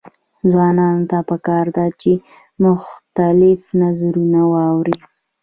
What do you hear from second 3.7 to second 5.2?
نظرونه واوري.